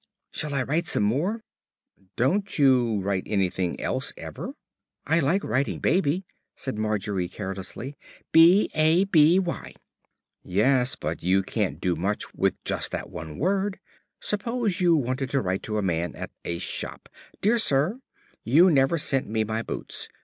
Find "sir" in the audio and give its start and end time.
17.59-17.99